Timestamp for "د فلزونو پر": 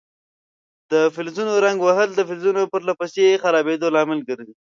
2.15-2.81